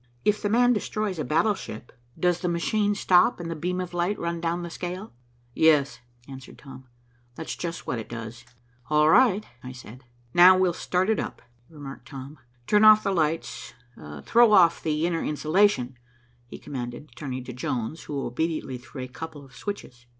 "If 0.25 0.41
'the 0.41 0.49
man' 0.49 0.73
destroys 0.73 1.19
a 1.19 1.23
battleship, 1.23 1.91
does 2.19 2.39
the 2.39 2.49
machine 2.49 2.95
stop 2.95 3.39
and 3.39 3.51
the 3.51 3.55
beam 3.55 3.79
of 3.79 3.93
light 3.93 4.17
run 4.17 4.41
down 4.41 4.63
the 4.63 4.71
scale." 4.71 5.13
"Yes," 5.53 5.99
answered 6.27 6.57
Tom. 6.57 6.87
"That's 7.35 7.55
just 7.55 7.85
what 7.85 7.99
it 7.99 8.09
does." 8.09 8.43
"All 8.89 9.09
right," 9.11 9.45
I 9.63 9.71
said. 9.73 10.03
"Now, 10.33 10.57
we'll 10.57 10.73
start 10.73 11.11
up," 11.19 11.43
remarked 11.69 12.07
Tom. 12.07 12.39
"Turn 12.65 12.83
off 12.83 13.03
the 13.03 13.11
lights, 13.11 13.75
throw 14.23 14.53
off 14.53 14.81
the 14.81 15.05
inner 15.05 15.23
insulation," 15.23 15.99
he 16.47 16.57
commanded, 16.57 17.11
turning 17.15 17.43
to 17.43 17.53
Jones, 17.53 18.05
who 18.05 18.25
obediently 18.25 18.79
threw 18.79 19.03
a 19.03 19.07
couple 19.07 19.45
of 19.45 19.55
switches. 19.55 20.07